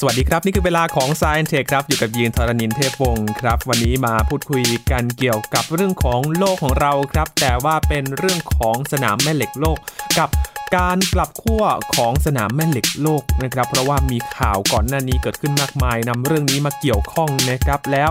[0.00, 9.78] สวัสดีครับ นี่คือเวลาของ Science Tech ครับ อยู่กับยีนทรณินเทพวงศ์ครับ วันนี้มาพูดคุยกันเกี่ยวกับเรื่องของโลกของเราครับ แต่ว่าเป็นเรื่องของสนามแม่เหล็กโลก
[10.18, 10.28] กับ
[10.76, 11.64] การกลับขั้ว
[11.94, 18.10] ของสนามแม่เหล็กโลกนะครับ เพราะว่ามีข่าวก่อนหน้านี้เกิดขึ้นมากมายนำเรื่องนี้มาเกี่ยวข้องนะครับแล้ว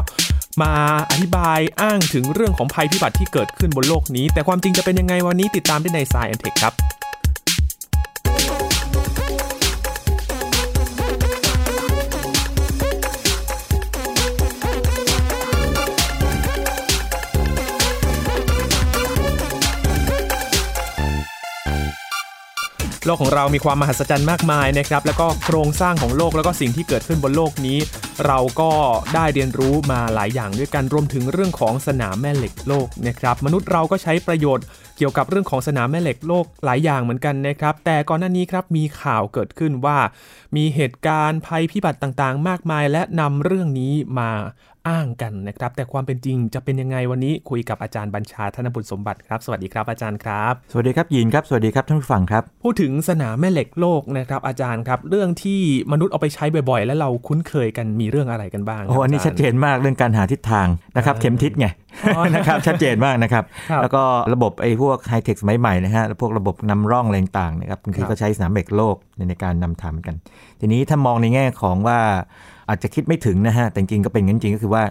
[0.61, 0.73] มา
[1.11, 6.73] อธิบายอ้างถึงเรื่องของภัยพิบัติที่เกิดขึ้นบนโลกนี้ แต่ความจริงจะเป็นยังไงวันนี้ติดตามได้ใน Science Tech ครับ
[23.05, 27.77] โลกของเรามีความมหัศจรรย์มากมายนะครับแล้วก็โครงสร้างของโลกแล้วก็สิ่งที่เกิดขึ้นบนโลกนี้
[28.28, 28.71] เราก็
[29.15, 34.66] ได้เรียนรู้มาหลายอย่างด้วยกันรวมถึงเรื่องของสนามแม่เหล็กโลกนะครับมนุษย์เราก็ใช้ประโยชน์
[34.97, 39.97] เกี่ยวกับเรื่องของสนามแม่เหล็กโลกหลายอย่างเหมือนกันนะครับ แต่ก่อนหน้านี้ครับมีข่าวเกิดขึ้นว่า
[40.55, 44.31] มีเหตุการณ์ภัยพิบัติต่างๆ มากมาย และนำเรื่องนี้มา
[44.91, 60.67] อ้างกันนะครับ แต่ความเป็นจริงจะเป็นยังไงวันนี้คุยกับอาจารย์บัญชาธนบุตรสมบัติครับ สวัสดีครับอาจารย์ครับ สวัสดีครับยินครับ สวัสดีครับท่านผู้ฟังครับ พูดถึงสนามแม่เหล็กโลกนะครับอาจารย์ครับ เรื่องที่มนุษย์เอาไปใช้บ่อยๆ และเราคุ้นเคยกันมีเรื่องอะไรกันบ้างครับโอ้อันนี้าจารย์ชัดเจนมากเรื่องการหาทิศทาง
[60.98, 61.67] นะครับอ่าเข็มทิศไง
[62.16, 64.03] อ๋อนะครับชัดเจนมากนะครับครับ แล้วก็
[64.34, 70.16] ระบบไอ้พวกไฮเทคสมัยใหม่นะฮะแล้วพวกระบบนำร่องอะไรต่างๆนะครับบางทีครับก็ใช้สนามเหล็กโลกในในการนำทำกัน
[70.59, 72.00] ทีนี้ถ้ามองในแง่ของว่า
[72.70, 74.83] อาจจะคิดไม่ถึงนะฮะแต่จริงๆก็เป็นงั้นจริงก็คือว่า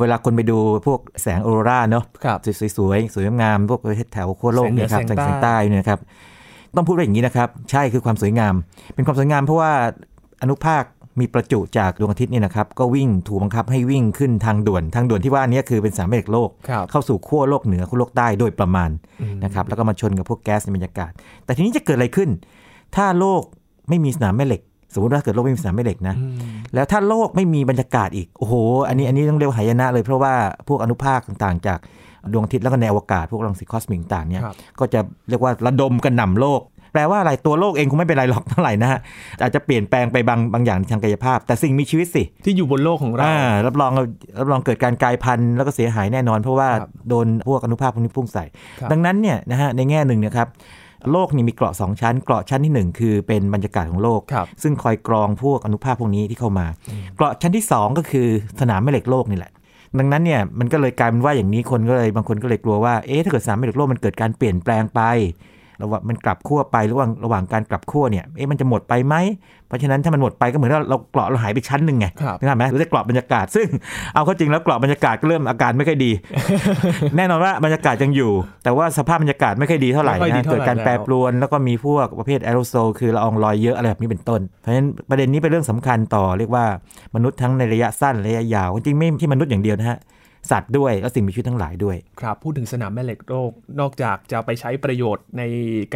[0.00, 2.38] เวลาคนไปดูพวกแสงออโรราเนาะครับ
[2.76, 6.00] สวยๆสวยงามๆพวกประเทศแถวขั้วโลกเนี่ยครับแสงเหนือแสงแสงใต้ใต้เนี่ยนะครับ
[6.76, 8.54] ต้องพูดว่าอย่างนี้นะครับ ใช่คือความสวยงาม
[8.94, 9.72] เป็นความสวยงามเพราะว่า
[10.42, 10.84] อนุภาค
[11.20, 21.10] มีประจุจากดวงอาทิตย์เนี่ยนะครับก็วิ่งถูกบังคับให้วิ่งขึ้นทางด่วน ทางด่วนที่ว่านี้คือเป็นสามแม่เหล็กโลกครับเข้าสู่ขั้วโลกเหนือขั้วโลกใต้โดยประมาณอืมนะครับแล้วก็มาชนกับพวกแก๊สในบรรยากาศ
[21.44, 22.28] แต่ทีนี้จะเกิดอะไรขึ้น
[22.96, 23.42] ถ้าโลก
[23.88, 24.62] ไม่มีสนามแม่เหล็ก
[24.94, 26.36] สมมติว่าเกิดโลกไม่มีสนามแม่เหล็กนะอืม
[26.74, 28.54] แล้วถ้าโลกไม่มีบรรยากาศอีกโอ้โห
[28.88, 30.34] อันนี้อันนี้ต้องเรียกว่าหายนะเลยเพราะว่า
[30.68, 31.78] พวกอนุภาคต่างๆ จาก
[32.32, 36.60] ดวงอาทิตย์แล้วก็ในอวกาศพวกรังสีคอสมิกต่างๆเนี่ยครับก็จะเรียกว่าระดมกันกระหน่ำโลก
[36.92, 39.00] แปลว่าอะไรตัวโลกเองคงไม่เป็นไรหรอกเท่าไหร่นะฮะ
[39.42, 43.92] อาจจะเปลี่ยนแปลงไปบางบางอย่างทางกายภาพ แต่สิ่งมีชีวิตสิ ที่อยู่บนโลกของเราอ่ารับรอง
[44.38, 48.44] รับรองเกิดการกลายพันธุ์แล้วก็เสียหายแน่นอน เพราะว่าครับโดนพวกอนุภาคพวกนี้พุ่งใส่
[48.80, 50.48] ครับดังนั้นเนี่ยนะฮะในแง่หนึ่งเนะครับ
[51.12, 56.66] โลกนี่มีเกราะสองชั้น เกราะชั้นที่หนึ่งคือเป็นบรรยากาศของโลกครับซึ่งคอยกรองพวกอนุภาคพวกนี้ที่เข้ามา
[57.16, 58.26] เกราะชั้นที่ 2 ก็คือ
[58.60, 59.52] สนามแม่เหล็กโลกนี่แหละ
[59.98, 65.00] ดังนั้นเนี่ยมันก็เลยกลายเป็นว่าอย่างนี้คนก็เลยบางคนก็เลยกลัวว่าเอ๊ะถ้าเกิดสนามแม่เหล็กโลกมันเกิดการเปลี่ยนแปลงไป
[65.82, 69.14] ระหว่างมันกลับขั้วไประหว่างระหว่างการกลับขั้วเนี่ยเอ๊ะมันจะหมดไปไหม
[69.68, 73.66] เพราะฉะนั้นถ้ามันหมดไปก็เหมือนว่าเราเกราะเราหายไปชั้นหนึ่งไงครับนะครับไหมหรือจะเกราะบรรยากาศ ซึ่ง
[74.14, 76.10] เอาเข้าจริงแล้วเกราะบรรยากาศก็เริ่มอาการไม่ค่อยดี
[77.16, 78.32] แน่นอนว่าบรรยากาศยังอยู่
[78.64, 86.64] แต่ว่าสภาพบรรยากาศไม่ค่อยดีเท่าไหร่ไม่ค่อยดีนะเท่าไหร่เกิดการแปรแล้วปรวนแล้วก็มีพวกประเภทแอโรโซลคือละอองลอยเยอะอะไรแบบนี้เป็นต้น เพราะฉะนั้นประเด็นนี้เป็นเรื่องสำคัญต่อเรียกว่า
[87.14, 89.98] มนุษย์ทั้งในระยะสั้นระยะยาวจริงๆไม่ที่มนุษย์อย่างเดียวนะฮะ
[90.50, 95.42] สัตว์ด้วยและสิ่งมีชีวิตทั้งหลายด้วย ครับ พูดถึงสนามแม่เหล็กโลกนอกจากจะไปใช้ประโยชน์ใน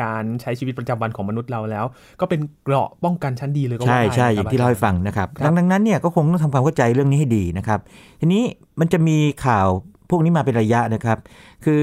[0.00, 1.84] การใช้ชีวิตประจำวันของมนุษย์เราแล้ว
[2.20, 7.80] ก็เป็นเกราะป้องกันชั้นดีเลยก็ว่าใช่ได้ใช่นะอครับย่างที่เล่าให้ฟังนะครับครับดังนั้นเนี่ยก็คงต้องทำความเข้าใจเรื่องนี้ให้ดีนะครับ
[8.20, 8.42] ทีนี้
[8.80, 9.68] มันจะมีข่าว
[10.10, 11.18] พวกนี้มาเป็นระยะนะครับ
[11.64, 11.82] คือ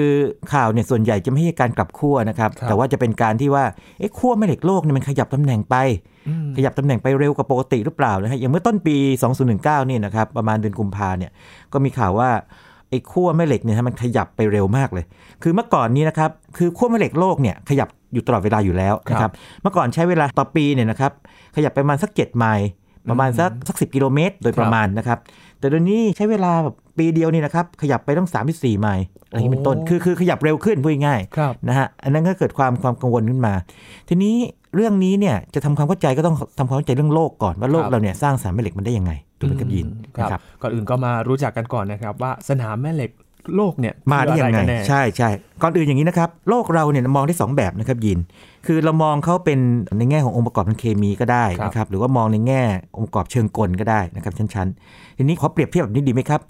[0.54, 3.64] ข่าวเนี่ยส่วนใหญ่จะไม่ใช่การกลับขั้วนะครับครับแต่ว่าจะเป็นการที่ว่า
[4.00, 5.76] เอ๊ะขั้วแม่เหล็กโลกเนี่ยมันขยับตำแหน่งไป
[6.28, 8.96] อืมขยับตำแหน่งไปเร็วกว่าปกติหรือเปล่านะฮะอย่างเมื่อต้นปี
[9.42, 11.32] 2019เนี่ยนะครับประมาณเดือนกุมภาเนี่ย
[11.74, 12.30] ก็มีข่าวว่า
[12.90, 15.06] ไอ้ขั้วแม่เหล็กเนี่ยฮะมันขยับไปเร็วมากเลย
[15.44, 21.12] คือเมื่อก่อนนี้นะครับคือขั้วแม่เหล็กโลกเนี่ยขยับอยู่ตลอดเวลาอยู่แล้วนะคครัรับบเมื่อก่อนใช้เวลาต่อปีเนี่ยนะครับ
[21.56, 22.70] ขยับไปประมาณสัก 7 ไมล์
[23.10, 25.20] ประมาณสักสักสิกิโลเมตร โดยประมาณนะครับ
[25.60, 33.54] แต่เดี๋ยวนี้ใช้เวลาแบบ ปีเดียวนี่นะครับ ขยับไปต้อง 34ไมล์อะไรอย่างนี้เป็นต้น คือคือขยับเร็วขึ้นพูดง่ายๆครับนะฮะ อันนั้นก็เกิดความความกังวลขึ้นมา
[34.10, 34.36] ทีนี้
[34.76, 39.88] เรื่องนี้เนี่ยจะทำความเข้าใจก็ต้องทำความเข้าใจเรื่องโลกก่อนว่าโลกครับเราเนี่ยสร้างสนามแม่เหล็กมันได้ยังไงถูกไหมครับยิน
[40.18, 43.12] ครันะครับบก่อนอื่นก็มารู้จักกันก่อนนะครับว่าสนามแม่เหล็ก
[43.56, 45.30] โลกเนี่ยมาได้ยังไงคืออะรกันแน่ใช่ใช่
[45.62, 48.20] ก่อนอื่นอย่างนี้นะครับโลกเราเนี่ยมองได้สองแบบนะครับยิน
[48.68, 49.60] คือเรามองเขาเป็น
[49.98, 52.62] ในแง่ขององค์ประกอบทางเคมีก็ได้นะครับหรือว่ามองในแง่
[52.98, 56.42] องค์ประกอบเชิงกลก็ได้นะครับชั้นๆทีนี้ขอเปรียบเทียบแบบนี้ดีไหมครับ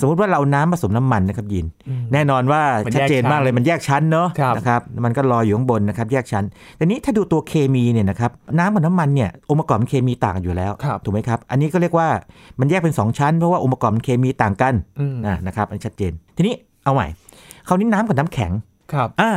[0.00, 6.44] สมมุติว่าเราเอาน้ำผสมน้ำมันนะครับยินอืมแน่นอนว่ามันชัดเจนแยกชั้นมากเลยมันแยกชั้นเนาะครับนะครับมันก็ลอยอยู่ข้างบนนะครับแยกชั้น
[6.76, 12.08] แต่นี้ถ้าดูตัวเคมีเนี่ยนะครับน้ำกับน้ำมันเนี่ยองค์ประกอบมันเคมีต่างกันอยู่แล้วครับถูกไหมครับอันนี้ก็เรียกว่า
[12.60, 16.54] มันแยกเป็นสองชั้นเพราะว่าองค์ประกอบมันเคมีต่างกันอืมนะนะครับอันนชัดเจน ทีนี้
[16.84, 17.06] เอาใหม่
[17.68, 18.52] คราวนี้น้ำกับน้ำแข็ง
[18.92, 19.32] ครับอ่า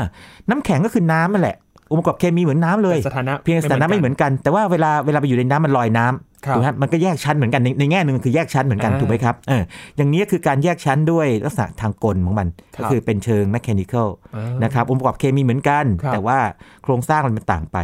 [0.49, 1.57] น้ำแข็งก็คือน้ำนั่นแหละ
[1.91, 9.63] องค์ประกอบเคมีเหมือนน้ำเลยแต่สถานะเพียงสถานะไม่เหมือนกัน แต่ว่าเวลาเวลาไปอยู่ในน้ำมันลอยน้ำครับถูกไหมครับมันก็แยกชั้นเหมือนกันในในแง่หนึ่งคือแยกชั้นเหมือนกันอ่าถูกไหมครับเออ
[9.97, 16.39] อย่างนี้คือการแยกชั้นด้วยลักษณะทางกลของมันครับก็คือเป็นเชิง mechanical อ่านะครับองค์ประกอบเคมีเหมือนกันครับแต่ว่า
[16.83, 17.77] โครงสร้างมันเป็นต่างไป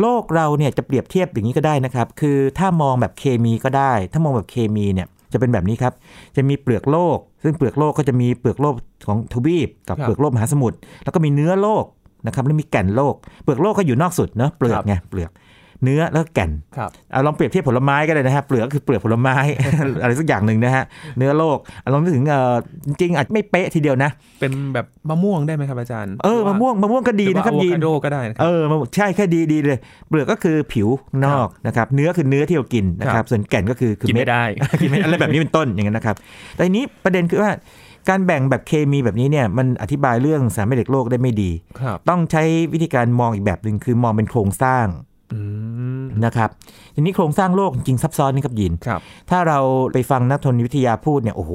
[0.00, 5.92] โลกเราเนี่ยจะเปรียบเทียบอย่างนี้ก็ได้นะครับ คือถ้ามองแบบเคมีก็ได้ ถ้ามองแบบเคมีเนี่ย จะเป็นแบบนี้ครับ
[6.36, 8.74] จะมีเปลือกโลก ซึ่งเปลือกโลกก็จะมีเปลือกโลก
[9.08, 11.84] ของทวีปกับครับเปลือกโลกมหาสมุทรแล้วก็มีเนื้อโลก
[12.26, 15.30] นะครับแล้วมีแก่นโลก เปลือกโลกก็อยู่นอกสุดเนาะเปลือกไงเปลือก
[15.82, 19.36] เนื้อแล้วก็แก่นครับเอาลองเปรียบเทียบผลไม้ก็ได้นะฮะเปลือกก็คือเปลือกผลไม้
[20.02, 20.84] อะไรสักอย่างหนึ่งนะฮะ
[21.18, 22.54] เนื้อโลกเอาลองนึกถึงเออ
[22.86, 29.78] จริงๆอาจไม่เป๊ะทีเดียวนะ เป็นแบบมะม่วงได้ไหมครับอาจารย์เออมะม่วงมะม่วงก็ดีนะครับยียีนนโดก็ได้นะคเอรับอมันใช่แค่ดีดีเลย
[30.08, 30.88] เปลือกก็คือผิว
[31.24, 34.44] นอกนะครับเนื้อคือเนื้อที่เรากินนะคครัรับบส่วนแก่นก็คือคือกินเม็ไม่ดได้
[34.80, 36.16] กินไม่อะไรแบบนี้เป็นต้นอย่างนั้นนะครับ
[36.54, 37.50] แต่ทีนี้ประเด็นคือว่า
[38.08, 41.50] การแบ่งแบบเคมีแบบนี้เนี่ยมันอธิบายเรื่องสารแม่เหล็กโลกได้ไม่ดี
[41.80, 42.42] ครับต้องใช้
[42.72, 45.05] วิธีการมองอีกแบบหนึ่งคือมองเป็นโครงสร้างอืม
[46.24, 46.50] นะครับ
[46.94, 49.00] ทีนี้โครงสร้างโลกจริงๆซับซ้อนนี่ครับยินครับ
[49.30, 49.58] ถ้าเรา
[49.92, 51.52] ไปฟังนักธรณีวิทยาพูดเนี่ยโอ้โห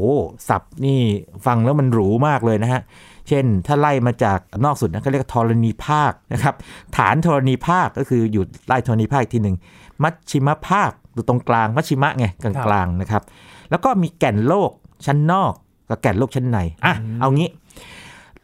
[0.49, 0.99] ศัพท์นี่
[1.45, 2.81] ฟังแล้วมันหรูมากเลยนะฮะ
[3.27, 6.55] เช่น ถ้าไล่มาจากนอกสุดนะก็เรียกว่าธรณีภาคนะครับ
[6.97, 9.57] ฐานธรณีภาคก็คืออยู่ใต้ธรณีภาคอีกทีหนึ่ง
[10.03, 13.23] มัชชิมภาคอยู่ตรงกลางมัชชิมะไงกลางกลางๆนะครับ
[13.69, 14.71] แล้วก็มีแก่นโลก
[15.05, 15.53] ชั้นนอก
[15.89, 17.49] กับแก่นโลกชั้นในอะเอางี้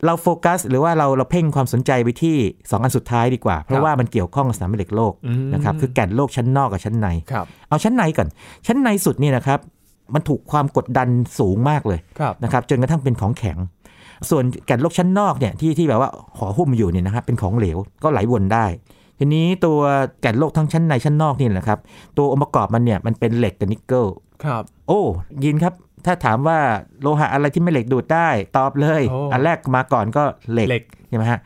[0.05, 8.27] เราโฟกัสหรือว่าเราเราเพ่งความสนใจไปที่ 2 อันสุดท้ายดีกว่า เพครัราะบว่ามันเกี่ยวข้องกับสนามแม่เหล็กโลกอืมนะครับคือแก่นโลกชั้นนอกกับชั้นในครับเอาชั้นในก่อน
[8.67, 9.59] ชั้นในสุดนี่นะครับ
[10.13, 11.07] มันถูกความกดดัน
[11.39, 13.57] สูงมากเลยครับนะครับจนกระทั่งเป็นของแข็ง
[14.29, 18.65] ส่วนแก่นโลกชั้นนอกเนี่ยที่ที่แบบว่าห่อหุ้มอยู่เนี่ยนะครับเป็นของเหลวก็ไหลวนได้
[19.19, 19.79] ทีนี้ตัว
[20.21, 21.79] แก่นโลกทั้งชั้นในชั้นนอกนี่นะครับ
[22.17, 24.05] ตัวองค์ประกอบมันเนี่ยมันเป็นเหล็กกับนิกเกิล
[24.43, 25.01] ครับ โอ้
[25.43, 25.73] ยินครับ
[26.07, 26.59] ถ้าถามว่า
[27.01, 30.23] โลหะอะไรที่ไม่เหล็กดูดได้ตอบเลยโอ้อันแรกมาก่อนก็
[30.53, 31.41] เหล็กเหล็กใช่ไหมฮะ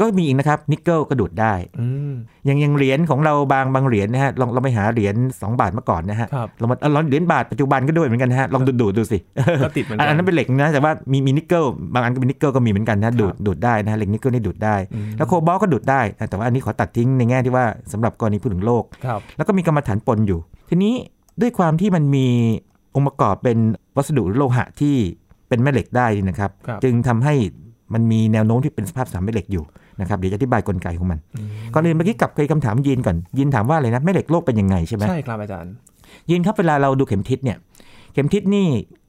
[0.00, 2.14] ก็มีอีกนะครับนิกเกิลก็ดูดได้อืม
[2.46, 9.18] อย่างอย่างเหรียญของเราบางบางเหรียญนะฮะลองเราไปหาเหรียญ2 บาทเมื่อก่อนนะฮะครับเรามาเอาลองเหรียญบาทปัจจุบันก็ด้วยเหมือนกันนะฮะลองดูดดูดดูสิ
[9.64, 11.64] ก็ติดเหมือนอักันนนั้นเป็นเหล็กนะแต่ว่ามีมีนิกเกิล
[11.94, 20.38] บางอันก็เป็นนิกเกิลก็มีเหมือนกันนะดูดดูดได้นะฮะเหล็กนิกเกิลนี่ดูดได้อืมแล้วโคบอลต์ก็ดูดได้นะแต่ว่าอันนี้ขอตัดทิ้งในแง่ที่ว่าสำหรับกรณีพูดถึงโลกครับแล้วก็มีกำมะถันปนอยู่
[20.70, 20.94] ทีนี้
[21.40, 22.26] ด้วยความที่มันมี
[22.94, 23.58] องค์ประกอบเป็น
[23.96, 24.94] วัสดุหรือโลหะที่
[25.48, 27.34] เป็นแม่เหล็กได้นี่นะครับครับจึงทำให้
[27.94, 29.64] มันมีแนวโน้มที่เป็นสภาพสามแม่เหล็กอยู่
[30.00, 35.72] นะครับเดี๋ยวจะอธิบายกลไกของมันอืมก่อนอื่นเมื่อกี้กลับไปคำถามยินก่อนยินถามว่าอะไรนะแม่เหล็กโลกเป็นยังไงใช่ไหมใช่ครับอาจารย์
[36.30, 37.56] ยินครับเวลาเราดูเข็มทิศเนี่ย
[38.12, 38.66] เข็มทิศนี่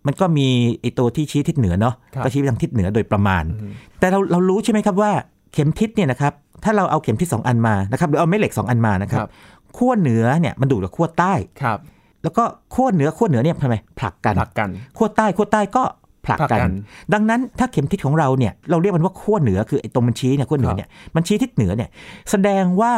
[0.07, 0.47] มันก็มี
[0.81, 5.11] ไอตัวที่ชี้ทิศเหนือเนาะครับก็ชี้ไปทางทิศเหนือโดยประมาณอืมแต่เราเรารู้ใช่ไหมครับว่า
[5.53, 6.33] เข็มทิศเนี่ยนะครับ
[6.63, 9.29] ถ้าเราเอาเข็มทิศสองอันมานะครับหรือเอาแม่เหล็กสองอันมานะครับครับ
[9.77, 11.33] ขั้วเหนือเนี่ยมันดูดกับขั้วใต้
[11.63, 11.79] ครับ
[12.23, 12.43] แล้วก็
[12.73, 15.83] ขั้วเหนือขั้วเหนือเนี่ยทำไมผลักกันผลักกันขั้วใต้ขั้วใต้ก็
[16.25, 16.71] ผลักผลักกักันน
[17.13, 21.89] ดังนั้นถ้าเข็มทิศของเราเนี่ยเราเรียกมันว่าขั้วเหนือคือไอ้ตรงมันชี้เนี่ยขั้วเหนือเนี่ยมันชี้ทิศเหนือเนี่ย
[22.31, 22.93] แสดงว่า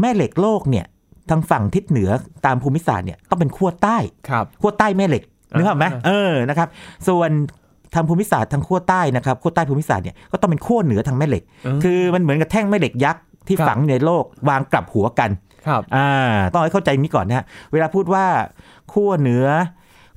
[0.00, 0.84] แม่เหล็กโลกเนี่ย
[1.30, 2.10] ทางฝั่งทิศเหนือ
[2.46, 3.96] ตามภูมิศาสตร์เนี่ยต้องเป็นขั้วใต้
[4.28, 5.22] ครับขั้วใต้แม่เหล็ก
[5.58, 6.68] นึกออกไหมอ่าเออนะครับ
[7.08, 7.30] ส่วน
[7.94, 11.42] ทางภูมิศาสตร์ทางขั้วใต้นะครับขั้วใต้ภูมิศาสตร์เนี่ยก็ต้องเป็นขั้วเหนือทางแม่เหล็ก
[11.76, 15.30] มคือมันเหมือนกับแท่งแม่เหล็กยักษ์ที่ครับฝังในโลกวางกลับหัวกัน
[15.66, 16.10] ครับอ่า
[16.52, 18.24] ต้องให้เข้าใจนี้ก่อนนะฮะเวลาพูดว่า
[18.92, 19.46] ขั้วเหนือ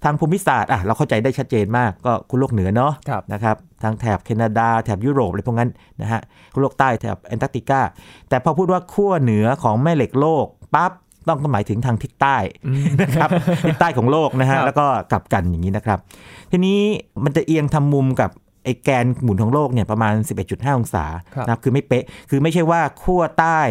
[0.04, 5.70] ทางภูมิศาสตร์อะเราเข้าใจได้ชัดเจนมากก็คุณโลกเหนือเนาะครับนะครับทางแถบแคนาดาแถบยุโรปอะไรพวกนั้น
[6.02, 6.22] นะฮะ
[6.54, 7.82] คุณโลกใต้แถบแอนตาร์กติกา
[8.30, 10.46] แต่พอพูดว่าขั้วเหนือของแม่เหล็กโลก
[10.76, 10.92] ปั๊บ
[11.28, 13.30] ต้องก็หมายถึงทางทิศใต้อืมนะครับ
[13.68, 16.00] ทิศใต้ของโลกนะฮะครับแล้วก็กลับกันอย่างนี้นะครับ
[16.52, 16.80] ทีนี้
[17.24, 18.32] มันจะเอียงทำมุมกับ
[18.68, 20.14] ไอ้แกนหมุนของโลกเนี่ยประมาณ
[20.46, 21.06] 11.5 องศา
[21.36, 23.62] ครับนะครับคือไม่เป๊ะคือไม่ใช่ว่าขั้วใต้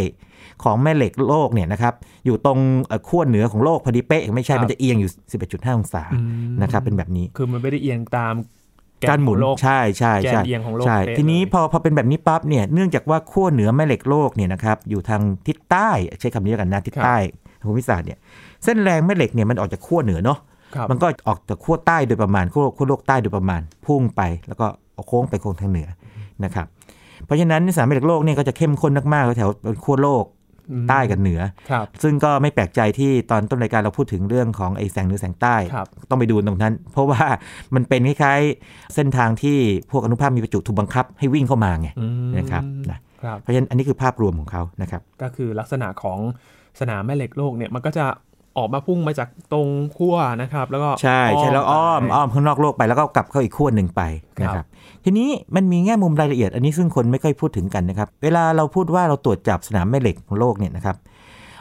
[0.64, 1.94] ของแม่เหล็กโลกเนี่ยนะครับ
[2.25, 5.11] อยู่ตรงเอ่อขั้วเหนือของโลกพอดีเป๊ะไม่ใช่ครับมันจะเอียงอยู่
[5.44, 6.18] 11.5 องศาอื
[6.52, 8.35] มนะครับเป็นแบบนี้ คือมันไม่ได้เอียงตาม
[9.00, 15.90] แการหมุนของโลกใช่ใช่แกนใช่เอียงของโลกใช่เป๊ะทีนี้เลยพอพอเป็นแบบนี้ปั๊บเนี่ยเนื่องจากว่าขั้วเหนือแม่เหล็กโลกเนี่ยนะครับอยู่ทางทิศใต้
[16.21, 17.16] ใช้คำนี้แล้วกันนะทิศใต้
[17.61, 18.18] ของภูมิศาสตร์เนี่ย
[18.64, 20.38] เส้นแรงแม่เหล็กเนี่ยมันออกจากขั้วเหนือเนาะ
[20.75, 24.66] ครับมันก็ออกจากขั้วใต้โดยประมาณขั้วขั้วโลกใต้โดยประมาณพุ่งไปแล้วก็
[24.97, 25.88] เอาโค้งไปโค้งทางเหนือ
[26.45, 26.67] นะครับ
[27.26, 29.50] เพราะฉะนั้นสนามแม่เหล็กโลกเนี่ยก็จะเข้มข้นมากๆแถว
[29.85, 30.25] ขั้วโลก
[30.71, 37.23] อืมใต้กับเหนือครับซึ่งก็ไม่แปลกใจที่ตอนต้นรายการเราพูดถึงเรื่องของไอ้แสงเหนือแสงใต้ครับต้องไปดูตรงนั้น เพราะว่า
[37.75, 39.59] มันเป็นคล้ายๆเส้นทางที่
[39.91, 46.19] พวกอนุภาคมีประจุถูกบังคับให้วิ่งเข้ามาไงอืมนะครับนะครับเพราะฉะนั้นอันนี้คือภาพรวมของเขานะครับ ก็คือลักษณะของ
[46.81, 48.05] สนามแม่เหล็กโลกเนี่ยมันก็จะ
[48.58, 54.02] ออกมาพุ่งมาจากตรงขั้วนะครับ แล้วก็ใช่ใช่แล้วอ้อมไปอ้อมข้างนอกโลกไปแล้วก็กลับเข้าอีกขั้วหนึ่งไป
[54.42, 54.66] นะคครัรับบ
[55.04, 60.96] ทีนี้มันมีแง่มุมรายละเอียด อันนี้ซึ่งคนไม่ค่อยพูดถึงกันนะครับ เวลาเราพูดว่าเราตรวจจับสนามแม่เหล็กของโลกเนี่ยนะครับ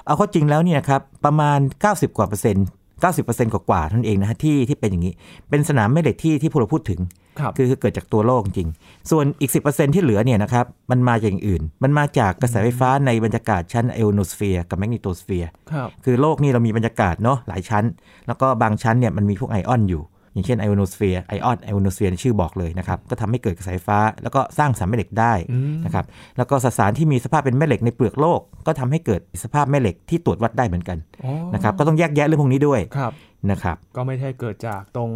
[0.06, 2.68] เอาเข้าจริงแล้วเนี่ยนะครับประมาณ 90กว่าเปอร์เซ็นต์
[3.14, 5.14] 90%กว่ากว่าๆเท่านั้นเองนะฮะที่ที่เป็นอย่างนี้
[5.50, 7.00] เป็นสนามแม่เหล็กที่ที่พวกเราพูดถึง
[7.40, 8.70] ครับคือคือเกิดจากตัวโลกจริง
[9.12, 17.84] ส่วนอีก 10%ที่เหลือเนี่ยนะครับมันมาจากอย่างอื่น มันมาจากกระแสไฟฟ้าในบรรยากาศชั้นไอโอโนสเฟียร์กับ magnetosphere ครับคือโลกนี่เรามีบรรยากาศเนาะหลายชั้น
[18.28, 20.04] แล้วก็บางชั้นเนี่ยมันมีพวกไอออนอยู่
[20.36, 26.06] อย่างเช่นไอโอโนสเฟียร์ไอออนไอโอโนสเฟียร์ชื่อบอกเลยนะครับ ก็ทำให้เกิดกระแสไฟฟ้า แล้วก็สร้างสนามแม่เหล็กได้อืมนะครับ
[26.38, 33.12] แล้วก็สสารที่มีสภาพเป็นแม่เหล็กในเปลือกโลก ก็ทำให้เกิดสภาพแม่เหล็กที่ตรวจวัดได้เหมือนกันอ๋อนะครับ ก็ต้องแยกแยะเรื่องพวกนี้ด้วยครับ
[33.52, 35.12] นะครับ ก็ไม่ใช่เกิดจากตรง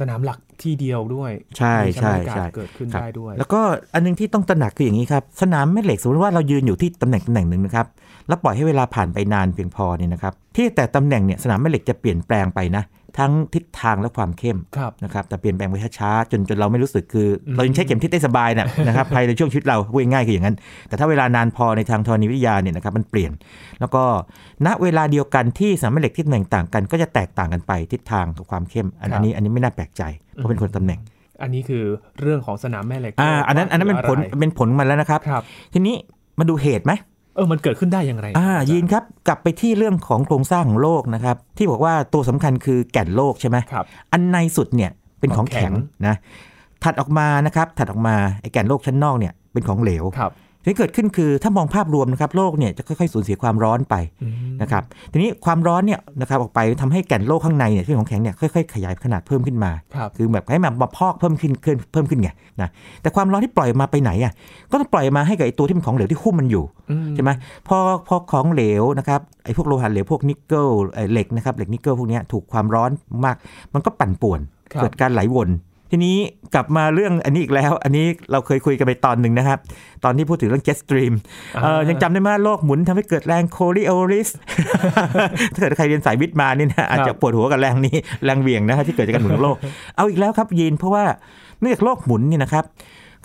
[0.00, 3.60] สนามหลักที่เดียวด้วย ใช่มีใช่บรรยากาศใช่เกิดขึ้นครับได้ด้วย แล้วก็
[3.94, 7.86] อันนึงที่ต้องตระหนักคืออย่างนี้ครับ สนามแม่เหล็กสมมติว่าเรายืนอยู่ที่ตำแหน่งตำแหน่งหนึ่งนะครับ
[8.28, 12.82] แล้วปล่อยให้เวลาผ่านไปนานเพียงพอเนี่ยนะครับ ที่แต่ตำแหน่งเนี่ยสนามแม่เหล็กจะเปลี่ยนแปลงไปนะ
[13.18, 20.56] ทั้งทิศทางและความเข้มครับนะครับแต่เปลี่ยนแปลงไปช้าๆจนจนเราไม่รู้สึกคืออมเรายังใช้เข็มทิศได้สบายนะนะครับภายในช่วงชีวิตเราพูดง่ายๆคืออย่างนั้น
[20.88, 23.32] แต่ถ้าเวลานานพอในทางธรณีวิทยาเนี่ยนะครับมันเปลี่ยน
[23.80, 24.02] แล้วก็
[24.66, 30.02] ณเวลาเดียวกันที่สนามแม่เหล็กที่ตำแหน่งต่างกัน ก็จะแตกต่างกันไปทิศทางกับความเข้มอันอันนี้อันนี้ไม่น่าแปลกใจ
[30.34, 31.00] เพราะเป็นคนตำแหน่ง
[31.42, 31.82] อันนี้คือ
[32.20, 35.42] เรื่องของสนามแม่เหล็กอ่าอันนั้นอันนั้นเป็นผลอะไรเป็นผลมาแล้วนะครับครับ
[35.72, 35.94] ทีนี้
[36.38, 36.92] มาดูเหตุไหม
[37.34, 46.14] เออมันเกิดขึ้นได้อย่างไร อ่าครับยีนครับกลับไปที่เรื่องของโครงสร้างของโลกนะครับที่บอกว่าตัวสำคัญคือแก่นโลกใช่ไหมครับอันในสุดเนี่ยเป็นของแข็งของแข็งนะ
[46.84, 50.32] ถัดออกมานะครับถัดออกมาไอ้แก่นโลกชั้นนอกเนี่ยเป็นของเหลวครับ
[50.64, 62.30] ที่เกิดขึ้นคือถ้ามองภาพรวมนะครับโลกเนี่ยจะค่อยๆสูญเสียความร้อนไปอืมนะครับทีนี้ความร้อนเนี่ยนะครับออกไปทำให้แก่นโลกข้างในเนี่ยที่เป็นของแข็งเนี่ยค่อยๆขยายขนาดเพิ่มขึ้นมาครับคือแบบให้มันมาพอกเพิ่มขึ้นขึ้นเพิ่มขึ้นไง
[62.60, 62.68] นะ
[63.02, 64.32] แต่ความร้อนที่ปล่อยออกมาไปไหนอะ
[64.70, 67.30] ก็ต้องปล่อยมาให้กับไอ้ตัวที่เป็นของเหลวที่หุ้มมันอยู่อืใช่ไหม
[67.68, 67.76] พอ
[68.08, 72.90] พอของเหลวนะครับไอ้พวกโลหะเหลวพวกนิกเกิลไอ้เหล็กนะครับเหล็กนิกเกิลพวกเนี้ยถูกความร้อน
[73.24, 73.36] มาก
[73.74, 74.40] มันก็ปั่นป่วน
[74.72, 75.48] ครับเกิดการไหลวน
[75.96, 76.18] ทีนี้
[76.54, 79.58] กลับมาเรื่องอันนี้อีกแล้ว อันนี้เราเคยคุยกันไปตอนหนึ่งนะครับ
[80.04, 81.14] ตอนที่พูดถึงเรื่อง jet stream
[81.62, 84.28] เออยังจำได้ไหมโลกหมุนทำให้เกิดแรงโคลิโอริส
[85.52, 89.56] ถ้าเกิดใครเรียนสายวิทย์มานี่นะอาจจะปวดหัวกับแรงนี้แรงเหวี่ยงนะฮะที่เกิดจากการหมุนของโลก
[89.96, 91.04] เอาอีกแล้วครับยีนเพราะว่า
[91.60, 92.64] เนื่องจากโลกหมุนเนี่ยนะครับ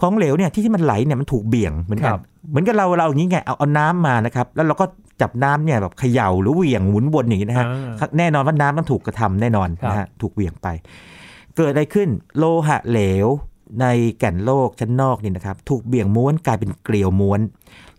[0.01, 4.85] ของเหลวเนี่ยที่ที่มันไหลเนี่ยมันถูกเบี่ยงเหมือนกัคนรับเหมือนกับเราเราอย่างนี้ไงเอาเอาน้ำมานะครับแล้วเราก็
[5.21, 7.65] จับน้ำเนี่ยแบบเขย่าหรือเหวี่ยงหมุนวนอย่างนี้นะฮะ
[7.99, 10.67] อ่าแน่นอนว่าน้ำต้องถูกกระทำแน่นอนครับนะฮะถูกเหวี่ยงไป
[11.59, 13.27] เกิดอะไรขึ้นโลหะเหลว
[13.81, 13.85] ใน
[14.19, 17.39] แก่นโลกชั้นนอกนี่นะครับ ถูกเบี่ยงม้วนกลายเป็นเกลียวม้วน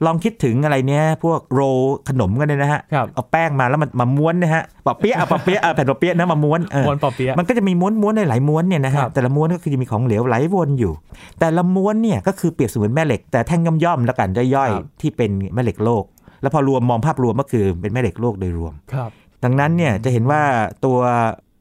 [0.05, 10.93] ลองคิดถึงอะไรเนี้ยพวกโรลขนมกันเลยนะฮะครับเอาแป้งมาแล้วมันมาม้วนนะฮะปะเปี๊ยะเอาปะเปี๊ยะเอาแผ่นปะเปี๊ยะนะมาม้วนเออมวนปอเปียะมันก็จะมีม้วนม้วนในหลายม้วนเนี่ยนะคฮะรับแต่ละม้วนก็คือจะมีของเหลวไหลวนอยู่
[11.41, 16.05] แต่ละม้วนเนี่ยก็คือเปรียบเสมือนแม่เหล็ก แต่แท่งย่อมๆแล้วกันย่อยๆที่เป็นแม่เหล็กโลก
[16.43, 19.11] แล้วพอรวมมองภาพรวมก็คือเป็นแม่เหล็กโลกโดยรวมครับ
[19.45, 20.43] ดังนั้นเนี่ยจะเห็นว่า
[20.85, 20.99] ตัว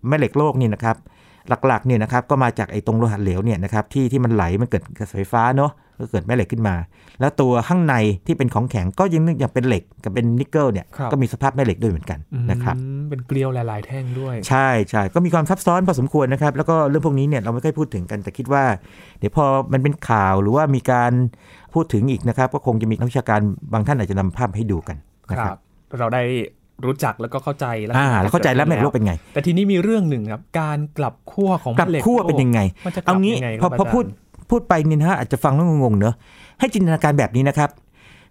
[0.08, 0.96] แม่เหล็กโลกนี่นะครับ
[1.68, 6.76] หลักๆเนี่ยนะครับก็มาจากไอ้ตรงโลหะเหลวเนี่ยนะครับที่ที่มันไหลมันเกิดกระแสไฟฟ้าเนาะก็เกิดแม่เหล็กขึ้นมา
[7.20, 12.20] แล้วตัวข้างในที่เป็นของแข็งก็ยังนึกอย่างเป็นเหล็กกับเป็นนิกเกิลเนี่ยครับก็มีสภาพแม่เหล็กด้วยเหมือนกัน
[12.52, 18.64] นะครับอืมเป็นเกลียวหลาย ๆ แท่งด้วย ใช่ใช่ก็มีความซับซ้อนพอสมควรนะครับ แล้วก็เรื่องพวกนี้เนี่ยเราไม่ค่อยพูดถึงกันแต่คิดว่า
[19.20, 21.12] เดี๋ยวพอมันเป็นข่าวหรือว่ามีการ
[21.74, 23.40] พูดถึงอีกนะครับ ก็คงจะมีนักวิชาการ
[23.74, 24.98] บางท่านอาจจะนำภาพให้ดูกัน
[25.32, 25.60] นะคครัรับบ
[26.00, 26.24] เราได้
[26.86, 36.16] รู้จักแล้วก็เข้าใจแล้วอ่าแล้วเข้าใจแล้วแม่เหล็กโลกเป็นไง แต่ทีนี้มีเรื่องหนึ่งครับ การกลับขั้วของกลับแม่เหล็กขั้วเป็นยังไงมันจะกลัเอาบงี้ยังไงพอครับพอพูดาจารย์พูดไปนี่นะฮะอาจจะฟังแล้วงงๆเนอะ
[36.60, 37.70] ให้จินตนาการแบบนี้นะครับ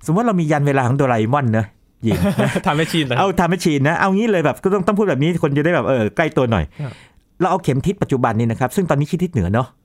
[0.04, 1.66] สมมติว่าเรามียันเวลาของโดราเอมอนเนอะ
[2.06, 2.18] ยิง
[2.66, 6.92] ทำให้ชินนะเอาทำแมชชีนนะ เอางี้เลยแบบก็ต้องต้องพูดแบบนี้คนจะได้แบบเออใกล้ตัวหน่อยครับ
[7.40, 9.77] เราเอาเข็มทิศปัจจุบันนี่นะครับ ซึ่งตอนนี้ชี้ทิศเหนือเนาะอืม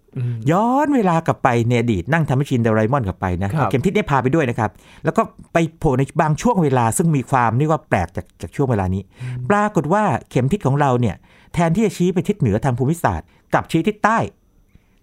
[0.52, 4.70] ย้อนเวลากลับไปในอดีตนั่งทำแมชชีนเดลไรมอนกลับไปนะครับเอาเข็มทิศเนี่ยพาไปด้วยนะครับ
[5.04, 5.22] แล้วก็
[5.54, 9.02] ไปโผล่ในบางช่วงเวลาซึ่งมีความเรียกว่าแปลกจากจากช่วงเวลานี้
[9.50, 11.16] ปรากฏว่าเข็มทิศของเราเนี่ย
[11.54, 14.18] แทนที่จะชี้ไปทิศเหนือทางภูมิศาสตร์กลับชี้ทิศใต้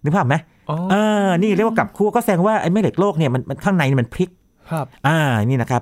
[0.03, 0.35] นึกภาพไหม
[0.69, 4.29] อ๋อเออ นี่เรียกว่ากลับขั้วก็แสดงว่าไอ้แม่เหล็กโลกเนี่ยมันมันข้างในมันพลิก
[4.71, 5.17] ครับ อ่า
[5.49, 5.81] นี่นะครับ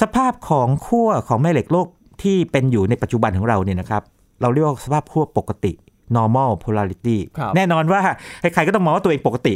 [0.00, 1.86] สภาพของขั้วของแม่เหล็กโลก
[2.22, 4.02] ที่เป็นอยู่ในปัจจุบันของเราเนี่ยนะครับ
[4.40, 5.72] เราเรียกว่าสภาพขั้วปกติ
[6.16, 8.00] normal polarity ครับแน่นอนว่า
[8.40, 9.54] ใครๆก็ต้องมองว่าตัวเองปกติ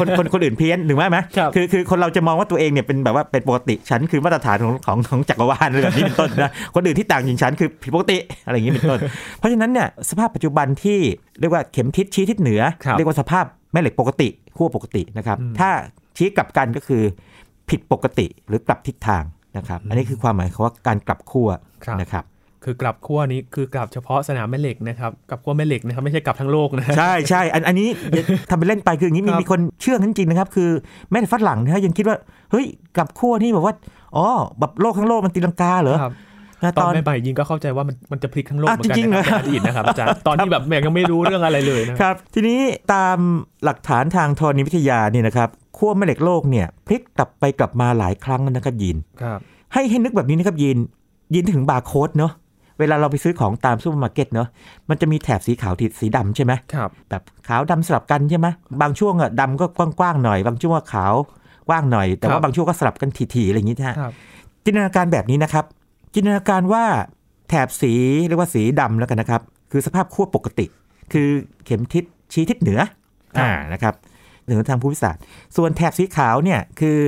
[0.00, 9.00] คนคนคนอื่นเพี้ยนหรือไม่ไหมครับคือคือคนเราจะมองว่าตัวเองเนี่ยเป็นแบบว่าเป็นปกติ ฉันคือมาตรฐานของของของจักรวาลอะไรแบบนี้เป็นต้นนะคนอื่นที่ต่างจากฉันคือผิดปกติอะไรอย่างนี้เป็นต้น
[9.38, 10.98] เพราะฉะนั้นเนี่ยสภาพปัจจุบันที่
[11.40, 15.70] เรียกว่าเข็มทิศชี้ทิศเหนือครับเรียกว่าสภาพแม่เหล็กปกติขั้วปกตินะครับอืมถ้า
[16.16, 17.02] ชี้กลับกันก็คือ
[17.70, 19.22] ผิดปกติหรือกลับทิศทาง
[19.56, 21.48] นะครับ อันนี้คือความหมายของว่าการกลับขั้ว
[21.84, 22.24] ครับนะครับ
[22.64, 27.88] คือกลับขั้วนี้คือกลับเฉพาะสนามแม่เหล็กนะครับกลับขั้วแม่เหล็กนะครับไม่ใช่กลับทั้งโลกนะใช่ใช่อันอันนี้
[28.50, 30.70] ทำเป็นเล่นไปคืออย่างนี้มีครับมีคนเชื่อกันจริงนะครับ คือ
[31.10, 32.16] แม้แต่ฝรั่งนะฮะยังคิดว่า
[32.50, 33.74] เฮ้ยกลับขั้วนี่แบบว่า
[34.16, 34.26] อ๋อ
[34.58, 36.14] แบบโลกทั้งโลกมันตีลังกาเหรอครับ
[36.62, 42.60] นะตตออนนใหม่ๆยิงก็เข้าใจว่ามันมันจะพลิกทั้งโลกอะเหมือนกันจริงๆนะครับเหรอในอดีตนะครับอาจารย์ตอนที่แบบแม่งยังไม่รู้เรื่องอะไรเลยนะครับ ทีนี้
[42.92, 43.18] ตาม
[43.64, 49.38] หลักฐานทางธรณีวิทยาเนี่ยนะครับขั้วแม่เหล็กโลกเนี่ยพลิกกลับไปกลับมาหลายครั้งนะครับยินครับ
[49.72, 50.78] ให้ให้นึกแบบนี้นะครับยิน
[51.34, 52.32] ยินถึงบาร์โค้ดเนาะ
[52.78, 54.48] เวลาเราไปซื้อของตามซูเปอร์มาร์เก็ตเนาะ
[54.88, 58.46] มันจะมีแถบสีขาวที่สีดำใช่ไหมครับแบบขาวดำสลับกันใช่ไหม
[58.82, 59.66] บางช่วงอะดำก็
[59.98, 61.14] กว้างๆหน่อย บางช่วงก็ขาว
[61.68, 64.12] กว้างหน่อย แต่ครัว่าบบางช่วงก็สลับกันถี่ๆอะไรอย่างนี้นะฮะครับ
[64.64, 65.64] จินตนาการแบบนี้นะครับ
[66.14, 66.84] จินตนาการว่า
[67.48, 67.92] แถบสี
[68.26, 69.42] เรียกว่าสีดำแล้วกันนะครับ
[69.72, 70.66] คือสภาพขั้วปกติ
[71.12, 71.28] คือ
[71.64, 72.80] เข็มทิศชี้ทิศเหนือ
[73.36, 73.94] ครับอ่านะครับ
[74.44, 75.22] เหนือทางภูมิศาสตร์
[75.56, 76.98] ส่วนแถบสีขาวเนี่ยคือ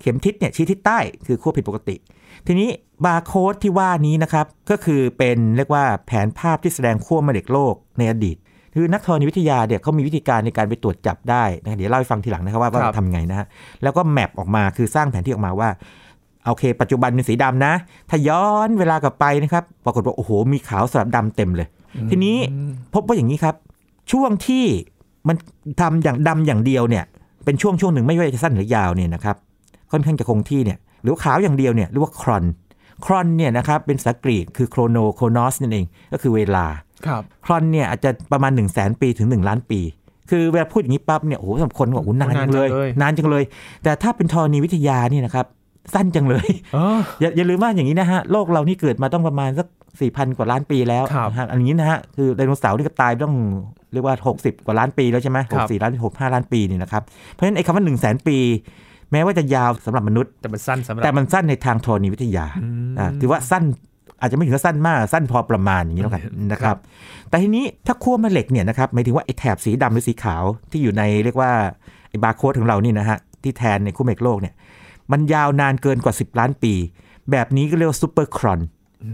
[0.00, 1.96] เข็มทิศเนี่ยชี้ทิศใต้คือขั้วผิดปกติ
[2.46, 2.68] ทีนี้
[3.04, 8.36] บาร์โค้ดที่ว่านี้นะครับ ก็คือเป็นเรียกว่าแผนภาพที่แสดงขั้วแม่เหล็กโลกในอดีต
[8.74, 13.46] คือนักธรณีวิทยาเนี่ยเขามีวิธีการในการไปตรวจจับได้นะเดี๋ยวเล่าให้ฟังทีหลังนะครับว่าว่าครับทำไงนะฮะ
[13.82, 15.68] แล้วก็แมปออกมาคือสร้างแผนที่ออกมาว่า
[16.46, 17.74] โอเค ปัจจุบันเป็นสีดำนะ
[18.10, 21.68] ถ้าย้อนเวลากลับไปนะครับ ปรากฏว่าโอ้โห มีขาวสลับดำเต็มเลย
[22.10, 22.36] ทีนี้
[22.94, 23.54] พบว่าอย่างนี้ครับ
[24.12, 24.64] ช่วงที่
[25.28, 25.36] มัน
[25.80, 27.04] ทำอย่างดำอย่างเดียวเนี่ย
[27.44, 29.36] เป็นช่วงช่วงหนึ่งไม่ว่าจะสั้นหรือยาวเนี่ยนะครับ
[29.92, 32.44] ค่อนข้างจะคงที่เนี่ย หรือขาวอย่างเดียวเนี่ยเรียกว่าครอน
[33.04, 36.66] ครอนเนี่ยนะครับเป็นภาษากรีกคือโครโนโครนอสนั่นเองก็คือเวลา
[37.06, 39.80] ครับครอนเนี่ยอาจจะประมาณ1นึ่งแสนปีถึง 1 ล้านปี
[40.30, 42.68] คือเวลาพูดอย่างนี้ปั๊บเนี่ยโอ้โหสำหรับคนก็บอกโอ้โหนานจังเลย
[43.00, 43.44] นานจังเลย
[43.82, 45.46] แต่ถ้าเป็นธรณีวิทยานี่นะครับ
[45.94, 49.66] สั้นจังเลยเอออย่าอย่าลืมว่าอย่างนี้นะฮะโลกเรานี่เกิดมาต้องประมาณสัก
[50.00, 53.34] สี่พันกว่าล้านปีแล้วครับนะฮะอันนี้นะฮะคือไดโนเสาร์นี่ก็ตายต้อง
[53.92, 58.36] เรียกว่า 60 กว่าล้านปีแล้วใช่ไหมคหรักบสี่ล้านหกห้าล้านปีนี่นะครับ เพราะฉะนั้นไอ้คำว่า1นึ่งแสนปี
[59.14, 63.64] แม้ว่าจะยาวสำหรับมนุษย์ แต่มันสั้นสำหรับแต่มันสั้นในทางธรณีวิทยาอืมอ่าถือว่าสั้น
[64.20, 66.80] อาจจะไม่ถึงกับสั้นมากสั้นพอประมาณอย่างนี้แล้วกันนะคครัรับบ
[67.28, 71.52] แต่ทีนี้ถ้าขั้วแม่เหล็กเนี่ยนะครับหมายถึงว่าไอ้แถบสีดำหรือสีขาวที่อยู่ในเรียกว่า
[72.10, 74.54] ไอ้บาร์โค้ดของเรานี่นะฮะที่แทนในขั้วแม่เหล็กโลกเนี่ย
[75.12, 76.72] มันยาวนานเกินกว่า 10 ล้านปี
[77.30, 78.60] แบบนี้ก็เรียกว่า superchron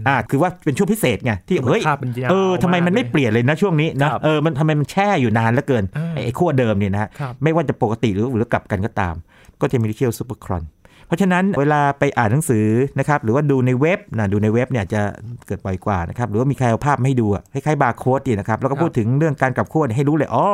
[0.07, 9.15] อ่าคือว่าเป็นช่วงพิเศษไงที่เฮ้ยภาพมันยาวเออทำไมมันไม่ค่อยเปลี่ยนเลยนะช่วงนี้นะครับเออมันทำไมมันแช่อยู่นานเหลือเกินอ่าไอ้ไอ้ขั้วเดิมเนี่ยนะฮะครับไม่ว่าจะปกติหรือหรือกลับกันก็ตาม
[9.61, 10.63] ก็จะมีเรียก superchron
[11.07, 12.67] เพราะฉะนั้นเวลาไปอ่านหนังสือ
[12.99, 15.01] นะครับหรือว่าดูในเว็บนะดูในเว็บเนี่ยจะ
[15.47, 20.47] เกิดบ่อยกว่านะครับหรือว่ามีใครเอาภาพมาให้ดูอะคล้ายๆบาร์โค้ดดีนะครับแล้วก็พูดถึงเรื่องการกลับขั้วเนี่ยให้รู้เลยอ๋อ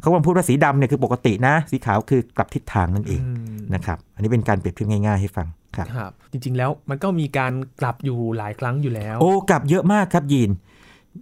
[0.00, 10.50] เขากำลังพูดว่าสีดำเนี่ยคือปกตินะ สีขาวคือกลับทิศทางนั่นเองอืมนะครับอันนี้เป็นการเปรียบเทียบง่าย ๆ ให้ฟังครับครับจริงๆแล้วมันก็มีการกลับอยู่หลายครั้งอยู่แล้ว โอ้กลับเยอะมากครับยีน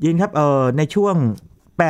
[0.05, 1.15] ยีนครับเออในช่วง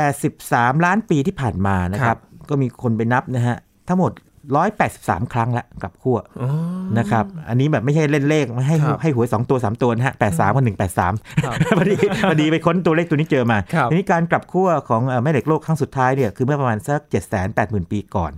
[0.00, 3.56] 83 ล้านปีที่ผ่านมานะคครัรับบก็มีคนไปนับนะฮะ
[3.88, 4.12] ทั้งหมด
[4.52, 6.50] 183 ครั้งละกลับขั้วอ๋อ
[6.98, 10.64] นะครับ อันนี้แบบไม่ใช่เล่นเลขไม่ให้ครับให้หวย2ตัว 3 ตัวนะฮะ83กับ
[11.00, 11.94] 183ครับพอดี
[12.28, 17.00] พอดีไปค้นตัวเลขตัวนี้เจอมาครับทีนี้การกลับขั้วของเอ่อแม่เหล็กโลกครั้งสุดท้ายเนี่ยคือเมื่อประมาณสัก
[17.47, 18.34] 780,000 ปีก่อน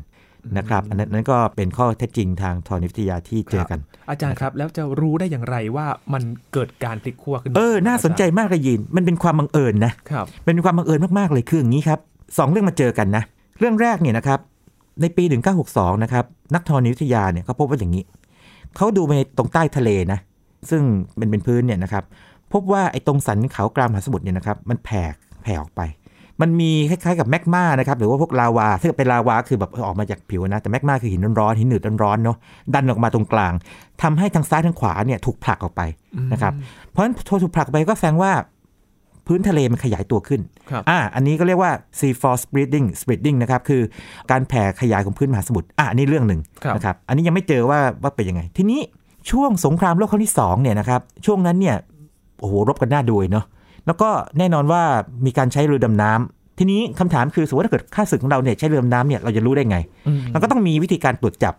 [0.59, 3.79] นะครับอันนั้นอันนั้นก็เป็นข้อเท็จจริงทางธรณีวิทยาที่เจอกัน
[4.11, 11.99] อาจารย์ครับ แล้วจะรู้ได้อย่างไรว่ามันเกิดการพลิกขั้วขึ้นเออ น่าสนใจมากเลยยิน มันเป็นความบังเอิญนะครับเป็นความบังเอิญมากๆเลยคืออย่างนี้ครับ
[12.39, 13.23] สองเรื่องมาเจอกันนะ
[13.59, 14.41] เรื่องแรกเนี่ยนะครับ
[15.01, 15.25] ในปี
[15.65, 18.05] 1962 นะครับ นักธรณีวิทยาเนี่ยเขาพบว่าอย่างนี้
[18.77, 20.19] เขาดูไปตรงใต้ทะเลนะ
[20.71, 20.83] ซึ่ง
[21.17, 22.05] เป็นเป็นพื้นเนี่ยนะครับ
[22.53, 25.03] พบว่าไอ้ตรงสันเขากลางมหาสมุทรเนี่ยนะครับ มันแผ่
[25.43, 25.81] แผ่ออกไป
[26.41, 32.37] มันมีคล้ายๆกับแมกมานะครับ หรือว่าพวกลาวาถ้าเกิดเป็นลาวาคือแบบออกมาจากผิวนะ แต่แมกมาคือหินร้อนๆหินหนืดร้อนๆเนาะ
[32.75, 33.53] ดันออกมาตรงกลาง
[34.03, 35.83] ทำให้ทางซ้ายทางขวาเนี่ยถูกผลักออกไป
[36.33, 36.53] นะครับ
[36.91, 38.33] เพราะฉะนั้นถูกผลักไปก็แสดงว่า
[39.27, 43.83] พื้นทะเลมันขยายตัวขึ้นครับอ่าอันนี้ก็เรียกว่า sea floor spreading spreading นะครับคือ
[44.31, 48.81] การแผ่ขยายของพื้นมหาสมุทรอ่าอันนี้เรื่องหนึ่งครับนะครับอันนี้ยังไม่เจอว่าว่าเป็นยังไง ทีนี้
[49.31, 51.77] ช่วงสงครามโลกครั้งที่สองเนี่ยนะครับช่วงนั้นเนี่ย
[52.41, 53.45] โอ้โหรบกันหน้าดูเลยเนาะ
[53.87, 54.09] แล้วก็
[54.39, 54.83] แน่นอนว่า
[55.27, 61.55] มีการใช้เรือดำน้ำทีนี้คำถามคือสมมติถ้าเกิดค่าศึกของเราเนี่ยใช้เรือดำน้ำเนี่ยเราจะรู้ได้ไงอืมมันก็ต้องมีวิธีการตรวจจับ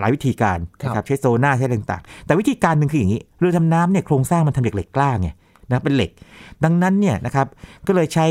[0.00, 5.28] หลายวิธีการครับนะครับใช้โซน่าใช้อะไรต่างๆ แต่วิธีการหนึ่งคืออย่างนี้เรือดำน้ำเนี่ยโครงสร้างมันทำจากเหล็กกล้าไง
[5.72, 6.10] นะเป็นเหล็ก
[6.64, 7.46] ดังนั้นเนี่ยนะครับ
[7.86, 8.26] ก็เลยใช้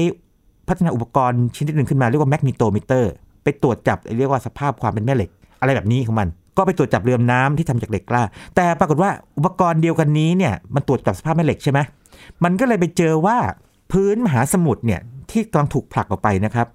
[0.67, 3.11] พัฒนาอุปกรณ์ชิ้นที่หนึ่งขึ้นมาเรียกว่า magnetometer
[3.43, 6.27] ไปตรวจจับเรียกว่าสภาพความเป็นแม่เหล็ก อะไรแบบนี้ของมัน
[6.57, 8.23] ก็ไปตรวจจับเรือดำน้ำที่ทำจากเหล็กกล้า
[8.55, 11.79] แต่ปรากฏว่าอุปกรณ์เดียวกันนี้เนี่ยมันตรวจจับสภาพแม่เหล็กใช่ไหม
[12.43, 13.37] มันก็เลยไปเจอว่า
[13.91, 15.01] พื้นมหาสมุทรเนี่ย
[15.31, 16.67] ที่กำลังถูกผลักออกไปนะครับ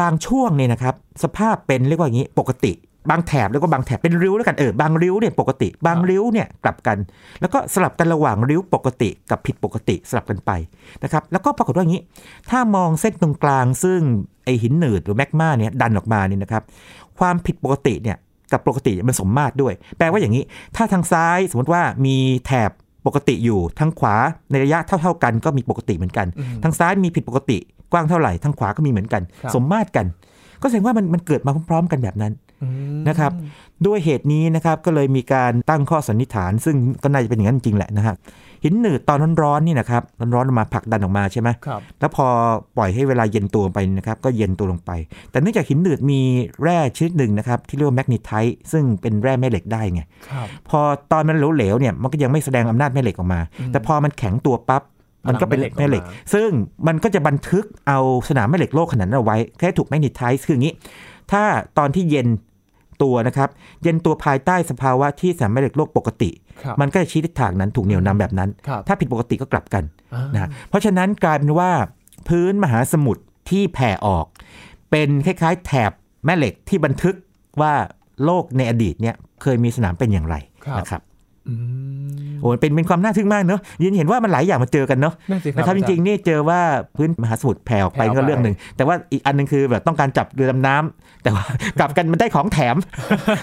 [0.00, 2.72] บางช่วงเนี่ยนะครับ สภาพเป็นเรียกว่าอย่างนี้ปกติ
[3.10, 6.98] บางแถบแล้วก็บางแถบเป็นริ้วแล้วกันเออบางริ้วเนี่ยปกติ บางริ้วเนี่ยกลับกัน
[7.40, 10.50] แล้วก็สลับกันระหว่างริ้วปกติกับผิดปกติสลับกันไป
[11.04, 12.02] นะครับแล้วก็ปรากฏว่าอย่างนี้
[12.50, 14.00] ถ้ามองเส้นตรงกลางซึ่ง
[14.44, 16.62] ไอหินหนืดหรือแมกมาเนี่ยดันออกมาเนี่ยนะครับ
[17.18, 18.16] ความผิดปกติเนี่ย
[18.52, 20.42] กับปกติมันสมมาตรด้วย แปลว่าอย่างนี้
[20.76, 22.70] ถ้าทางซ้ายสมมติว่ามีแถบ
[23.06, 24.14] ปกติอยู่ทางขวา
[24.50, 27.58] ในระยะเท่า ๆกันก็มีปกติเหมือนกันอืมทางซ้ายมีผิดปกติ
[27.92, 30.06] กว้างเท่าไหร่ทางขวาก็มีเหมือนกันครับสมมาตรกัน
[30.62, 32.49] ก็แสดงว่ามันมันเกิดมาพร้อมๆ กันแบบนั้นอืม
[33.08, 33.32] นะครับ
[33.86, 38.14] ด้วยเหตุนี้นะครับก็เลยมีการตั้งข้อสันนิษฐาน ซึ่งก็น่าจะเป็นอย่างนั้นจริงๆแหละนะฮะ
[38.64, 40.02] หินหนืดตอนร้อนๆนี่นะครับ
[40.34, 42.26] ร้อนๆออกมาผลักดันออกมาใช่ไหมครับแล้วพอ
[42.76, 44.90] ปล่อยให้เวลาเย็นตัวลงไปนะครับก็เย็นตัวลงไป
[45.30, 46.20] แต่เนื่องจากหินหนืดมี
[46.62, 50.80] แร่ชนิดหนึ่งนะครับที่เรียกว่าแมกนีไทต์ซึ่งเป็นแร่แม่เหล็กได้ไงครับพอ
[51.12, 54.82] ตอนมันเหลวๆเนี่ยมันก็ยังไม่แสดงอำนาจแม่เหล็กออกมาอืมแต่พอมันแข็งตัวปั๊บ
[55.28, 56.48] มันก็เป็นพลังแม่แม่เหเหล็ล็กกออกมาซึ่ง
[56.86, 60.74] มันก็จะบันทึกเอาสนามแม่เหล็กโลกขนาดนั้นเอาไว้แค่ถูกแมกนีไทต์คืออย่างนี้
[61.32, 61.42] ถ้า
[61.78, 62.26] ตอนที่เย็น
[63.02, 63.48] ตัวนะครับ
[63.82, 66.30] เย็นตัวภายใต้สภาวะที่สนามแม่เหล็กโลกปกติ
[66.62, 69.84] ครับมันก็จะชี้ทิศทางนั้นถูกเหนี่ยวนำแบบนั้นครับถ้าผิดปกติก็กลับกัน
[70.14, 71.70] อ่านะฮะเพราะฉะนั้นกลายเป็นว่า
[72.28, 74.26] พื้นมหาสมุทรที่แผ่ออก
[74.90, 75.92] เป็นคล้ายๆ แถบ
[76.24, 77.14] แม่เหล็กที่บันทึก
[77.60, 77.72] ว่า
[78.24, 81.09] โลกในอดีตเนี่ยเคยมีสนามเป็นอย่างไรครับนะครับอืม
[82.40, 86.60] โอ้เป็นเป็นความน่าทึ่งมากเนอะยินเห็นว่ามันหลายอย่างมาเจอกันเนอะนั่นสิครับนะครับจริงๆนี่เจอว่า
[86.96, 91.44] พื้นมหาสมุทรแผ่ออกไปแผ่ออกไปก็เรื่องหนึ่ง แต่ว่าอีกอันหนึงคือแบบต้องการจับเรือดำน้ำแต่ว่า
[91.78, 92.76] กลับกันมันได้ของแถม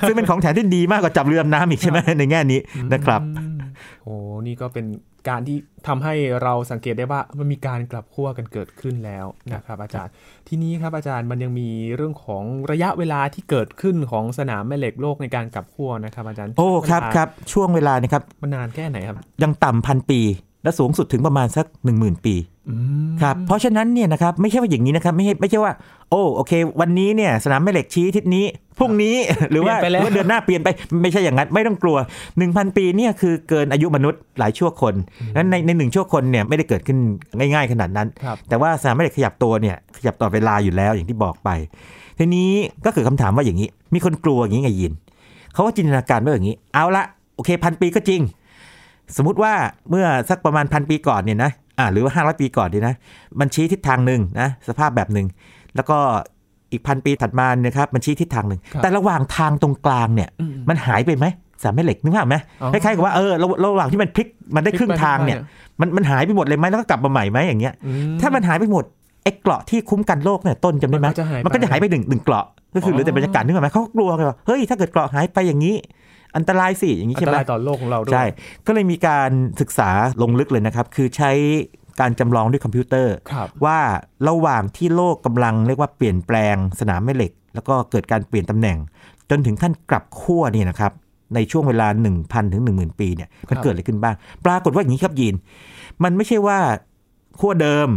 [0.08, 2.60] ซึ่งเป็นของแถมที่ดีมากกว่าจับเรือดำน้ำอีกใช่ไหมในแง่นี้
[2.94, 3.58] นะครับอืม
[4.04, 4.14] โอ้
[4.48, 4.86] นี่ก็เป็น
[5.30, 10.12] การที่ทำให้เราสังเกตได้ว่ามันมีการกลับขั้วกันเกิดขึ้นแล้วนะครับอาจารย์
[10.48, 20.22] ทีนี้ครับอาจารย์มันยังมีเรื่องของระยะเวลาที่เกิดขึ้นของสนามแม่เหล็กโลกในการกลับขั้วนะครับอาจารย์โอ้ครับเวลาครับช่วงเวลานะครับมันนานแค่ไหนครับยังต่ำพันปี
[20.64, 22.36] และสูงสุดถึงประมาณสัก 1 0,000 ปี
[22.70, 22.76] อื
[23.10, 25.74] มครับเพราะฉะนั้นเนี่ยนะครับไม่ใช่ว่าอย่างนี้นะครับไม่ใช่ไม่ใช่ว่า
[26.10, 28.46] โอ้โอเค วันนี้เนี่ยสนามแม่เหล็กชี้ทิศนี้
[28.78, 29.16] พรุ่งนี้
[29.52, 30.68] หรือว่าเปลี่ยนไปแล้วหรือว่าเดือนหน้าเปลี่ยนไป
[31.02, 31.98] ไม่ใช่อย่างนั้นไม่ต้องกลัว
[32.36, 34.94] 1,000 ปีเนี่ยคือเกินอายุมนุษย์หลายชั่วคน
[35.36, 36.98] นั้นในในหนึ่งชั่วคนเนี่ยไม่ได้เกิดขึ้น
[37.38, 41.50] ง่าย ๆ ขนาดนั้นครับแต่ว่าสนามแม่เหล็กขยับตัวเนี่ยขยับต่อเวลาอยู่แล้วอย่างที่บอกไป
[42.20, 42.52] ทีนี้
[42.86, 44.94] ก็คือคำถามว่าอย่างนี้ มีคนกลัวอย่างนี้ไงยิน
[45.54, 47.04] เขาก็จินตนาการว่าอย่างนี้ เอาละ
[47.36, 48.22] โอเคพันปีก็จริง
[49.16, 49.54] สมมุติว่า
[49.90, 52.96] เมื่อสักประมาณพันปีก่อนเนี่ยนะอ่าหรือว่าห้าร้อยปีก่อนเนี่ยนะ
[53.40, 55.28] มันชี้ทิศทางหนึ่งนะสภาพแบบหนึ่ง
[55.76, 55.98] แล้วก็
[56.72, 61.26] อีกพันปีถัดมาเนี่ยครับมันชี้ทิศทางหนึ่งครับแต่ระหว่างทางตรงกลางเนี่ยอืมมันหายไปไหม
[61.64, 65.38] สามแม่เหล็กนึกภาพไหมอ๋อคล้ายๆกับว่าเออระระหว่างที่มันพลิกมันได้ครึ่งทางเนี่ย
[65.82, 67.92] มันมันหายไปหมดเลยไหมแล้วก็กลับมาใหม่ไหมอย่างเงี้ยอื
[68.22, 68.84] ถ้ามันหายไปหมด
[69.24, 75.76] ไอ้เกราะที่คุ้มกันโลกเนี่ยต้นจำได้ไหมมันก็จะหายไปมันก็จะหายไปหนึ่งหนึ่งเกราะก็คือเหลือแต่บรรยากาศนึกออกไหมเขาก็กลัวกันว่าเฮ้ยถ้าเกิดเกราะหายไปอย่างนี้
[76.38, 78.26] อันตรายสิอย่างนี้อันใช่ตไหมรายต่อโลกของเราด้วยใช่
[78.68, 79.90] ก็เลยมีการศึกษา
[80.22, 81.32] ลงลึกเลยนะครับ คือใช้
[82.00, 83.80] การจำลองด้วยคอมพิวเตอร์ครับว่า
[84.30, 88.78] ระหว่างที่โลกกำลังเรียกว่าเปลี่ยนแปลงสนามแม่เหล็ก แล้วก็เกิดการเปลี่ยนตำแหน่ง
[89.30, 90.92] จนถึงขั้นกลับขั้วเนี่ยนะครับ
[91.36, 91.88] ในช่วงเวลา
[92.20, 95.36] 1,000 ถึง 10,000 ปีเนี่ยมันเกิดอะไรขึ้นบ้าง ปรากฏว่าอย่างนี้ครับยีน
[96.04, 96.60] มันไม่ใช่ว่า
[97.40, 97.90] ขั้วเดิม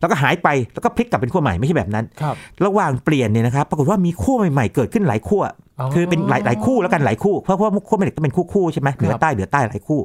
[0.00, 2.34] แล้วก็หายไปแล้วก็พลิกกลับเป็นขั้วใหม่ไม่ใช่แบบนั้นครับ
[2.64, 5.42] ระหว่างเปลี่ยนเนี่ยนะครับปรากฏว่ามีขั้วใหม่ๆเกิดขึ้นหลายขั้ว
[5.80, 10.00] อ๋อคือเป็นหลายหลายคู่แล้วกันหลายคู่เพราะเพราะว่าขั้วแม่เหล็กต้องเป็นคู่คู่ๆใช่ไหมเหนือใต้เหนือใต้หลายคู่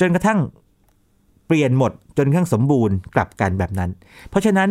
[0.00, 0.38] จนกระทั่ง
[1.46, 3.90] เปลี่ยนหมดจนกระทั่งสมบูรณ์กลับกันแบบนั้น
[4.30, 4.70] เพราะฉะนั้น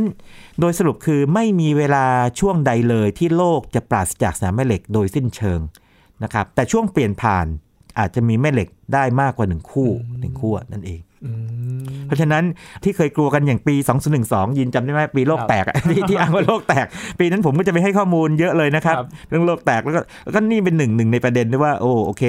[0.60, 2.06] โดยสรุปคือไม่มีเวลา
[2.40, 5.60] ช่วงใดเลยที่โลกจะปราศจากสนามแม่เหล็กโดยสิ้นเชิง
[6.24, 7.46] นะครับแต่ช่วงเปลี่ยนผ่าน
[8.00, 9.90] อาจจะมีแม่เหล็ก ได้มากกว่าหนึ่งคู่
[10.22, 11.32] หนึ่งคู่นั่นเองอื
[11.80, 12.44] มเพราะฉะนั้น
[12.84, 13.76] ที่เคยกลัวกันอย่างปี
[14.18, 16.86] 2012 ยินจำได้ไหมปีโลกครับแตกอะที่ที่อ้างว่าโลกแตก
[17.20, 22.24] ปีนั้นผมก็จะไปให้ข้อมูลเยอะเลยนะครับครับ เรื่องโลกแตกแล้วก็แล้วก็นี่เป็นหนึ่งหนึ่งในประเด็นด้วยว่าโอ้โอเค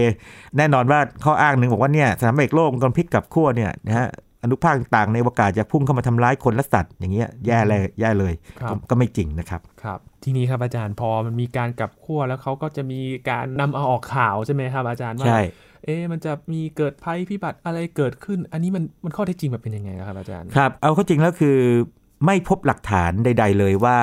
[0.56, 4.08] แน่นอนว่าข้ออ้างหนึ่งบอกว่าเนี่ยสนามเอกโลกมันกำลังพลิกกลับขั้วเนี่ยนะฮะ
[4.42, 15.40] อนุภาคต่างๆในอวกาศจะพุ่งเข้ามาทำร้ายคนและสัตว์อย่างเงี้ยแย่เลยแย่เลยครับก็ก็ไม่จริงนะครับครับ ทีนี้ครับอาจารย์พอมันมีการกลับขั้วแล้วเขาก็จะมีการนำเอาออกข่าวใช่ไหมครับอาจารย์ว่าใช่
[15.84, 21.58] เอ๊ะมันจะมีเกิดภัยพิบัติอะไรเกิดขึ้น อันนี้มันมันข้อเท็จจริงมันเป็นยังไงครับอาจารย์ครับ เอาเข้าจริงแล้วคือ
[22.26, 23.98] ไม่พบหลักฐานใด ๆ เลยว่า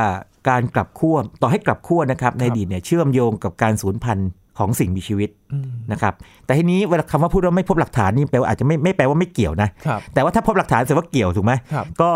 [0.50, 6.14] การกลับขั้วต่อให้กลับขั้วนะครับในอดีตเนี่ยเชื่อมโยงกับการสูญพันธุ์ของสิ่งมีชีวิตอืมนะครับ
[6.46, 12.12] แต่ทีนี้เวลาคำว่าพูดว่าไม่พบหลักฐานนี่แปลว่าอาจจะไม่ไม่แปลว่าไม่เกี่ยวนะครับแต่ว่าถ้าพบหลักฐานแสดงว่าเกี่ยวถูกไหมครับก็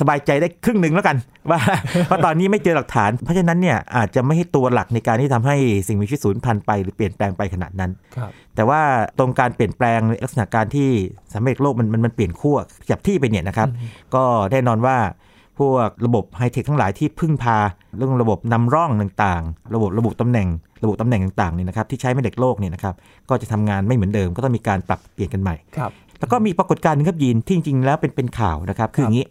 [0.00, 1.16] สบายใจได้ครึ่งหนึ่งแล้วกัน
[1.50, 1.60] ว่า
[2.06, 5.56] เพราะตอนนี้ไม่เจอหลักฐาน เพราะฉะนั้นเนี่ยอาจจะไม่ให้ตัวหลักในการที่ทำให้
[5.88, 8.80] สิ่งมีชีวิตสูญพันธุ์ไปหรือเปลี่ยนแปลงไปขนาดนั้นครับแต่ว่า
[9.18, 10.88] ตรงการเปลี่ยนแปลงในลักษณะการที่
[11.32, 12.56] สามเร็จโลกมันมันมันเปลี่ยนขั้ว
[12.90, 13.68] จับที่ไปเนี่ยนะครับ
[14.14, 14.96] ก็แน่นอนว่า
[15.58, 17.56] พวกระบบไฮเทคทั้งหลายที่พึ่งพา
[17.96, 20.48] เรื่องระบบนำร่องต่างๆ ระบบระบุตำแหน่ง
[20.82, 22.94] ระบุตำแหน่งต่างๆเนี่ยนะครับที่ใช้ไม่เด็กโลกเนี่ยนะครับ
[23.28, 29.26] ก็จะทำงานไม่เหมือนเดิม ก็ต้องมีการปรับเปลี่ยนกันใหม่ครับแล้วก็มีปรากฏการณ์หนึงครับยีนที่จริงๆแล้วเป็นเป็นข่าวนะครับคืออย่างนี้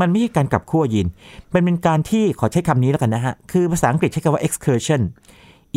[0.00, 1.08] มันไม่ใช่การกลับขั้วยีน
[1.54, 5.02] มันเป็นการที่ขอใช้คำนี้แล้วกันนะฮะ คือภาษาอังกฤษใช้คำว่า excursion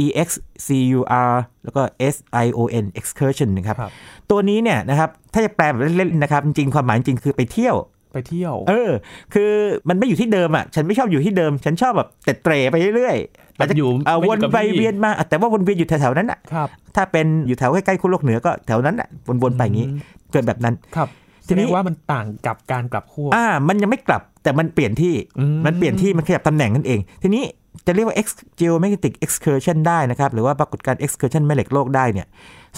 [0.03, 0.29] e x
[0.65, 0.99] c u
[1.31, 1.81] r แล้วก็
[2.13, 2.15] s
[2.45, 3.91] i o n excursion นะครับครับ
[4.29, 7.75] ตัวนี้เนี่ยนะครับถ้าจะแปลแบบเล่นๆนะครับ จริงๆความหมายจริงๆคือไปเที่ยว
[8.13, 8.91] ไปเที่ยว เออ
[9.33, 9.51] คือ
[9.89, 19.07] มันไม่อยู่ที่เดิมอะ ฉันไม่ชอบอยู่ที่เดิม ฉันชอบแบบเตะเตร่ไปเรื่อยๆแบบอยู่เอ่อไม่วอยู่นกับไปที่เวียนมาอะแต่ว่าวนเวียนอยู่แถวๆนั้นอะครับถ้าเป็นอยู่แถวใกล้ๆคุณโลกเหนือก็แถวนั้นอะ
[19.43, 19.99] วนๆไปอย่างนี้อืม
[20.31, 21.09] เกิดแบบนั้นครับ
[21.47, 27.43] ทีแสนี้ดงว่ามันต่างกับการกลับขั้วอ่า มันยังไม่กลับแต่มันเปลี่ยนที่อืมันเปลี่ยนที่มันขยับตำแหน่งนั่นเอง ทีนี้
[27.87, 28.27] จะเรียกว่า X
[28.59, 32.27] geomagnetic excursion ได้นะครับ หรือว่าปรากฏการณ์ excursion แม่เหล็กโลกได้เนี่ย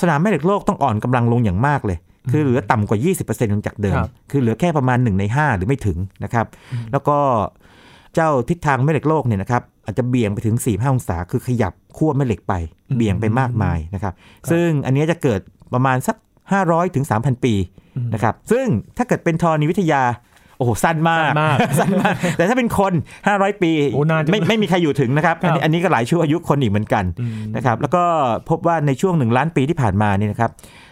[0.02, 1.98] สนามแม่เหล็กโลกต้องอ่อนกำลังลงอย่างมากเลย
[2.32, 6.46] คือเหลือต่ำกว่า 20%ของจากเดิมครับคือเหลือแค่ประมาณ 1 ใน 5 หรือไม่ถึงนะครับ
[6.92, 7.18] แล้วก็
[8.16, 12.54] เจ้าทิศทางแม่เหล็กโลกเนี่ยนะครับอาจจะเบี่ยงไปถึง 4 5 องศา คือขยับขั้วแม่เหล็กไป
[12.96, 14.14] เบี่ยงไปมากมายนะครับ
[14.52, 15.40] ซึ่งอันเนี้ยจะเกิด
[15.74, 16.16] ประมาณสัก
[16.56, 17.54] 500ถึง3,000 ปี
[18.14, 18.66] นะครับ ซึ่ง
[18.98, 20.04] ถ้าเกิดเป็นธรณีวิทยา
[20.58, 22.94] โอ้โหสั้นมากสั้นมากสั้นมากแต่ถ้าเป็นคน
[23.28, 28.04] 500 ปีโอ้นานจังไม่ไม่มีใครอยู่ถึงนะครับครับอันนี้อันนี้ก็หลายชั่วอายุคนอีกเหมือนกันอืมนะครับ แล้วก็
[28.50, 30.52] พบว่าในช่วงหนึ่งล้านปีที่ผ่านมาเนี่ยนะครับ